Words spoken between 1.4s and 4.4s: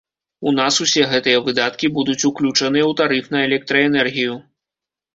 выдаткі будуць уключаныя ў тарыф на электраэнергію.